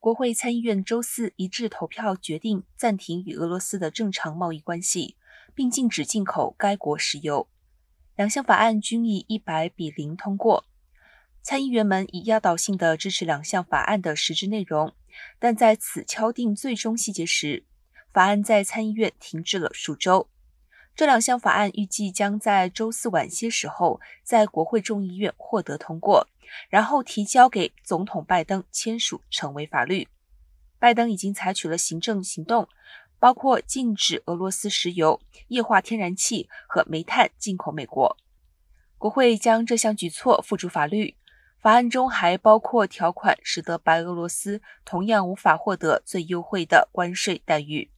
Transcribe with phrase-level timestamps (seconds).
[0.00, 5.18] 国会参议院周四一致投票决定暂停与俄罗斯的正常贸易关系，
[5.54, 7.46] 并禁止进口该国石油。
[8.16, 10.64] 两项法案均以一百比零通过。
[11.42, 14.94] 参议员们以压倒性的支持两项法案的实质内容，
[15.38, 17.66] 但在此敲定最终细节时，
[18.10, 20.30] 法案在参议院停滞了数周。
[21.00, 26.28] 这两项法案预计将在周四晚些时候在国会众议院获得通过，
[26.68, 30.08] 然后提交给总统拜登签署成为法律。
[30.78, 32.68] 拜登已经采取了行政行动，
[33.18, 35.18] 包括禁止俄罗斯石油、
[35.48, 38.18] 液化天然气和煤炭进口美国。
[38.98, 41.16] 国会将这项举措付诸法律。
[41.62, 47.90] 法案中还包括条款，使得白俄罗斯同样无法获得最优惠的关税待遇。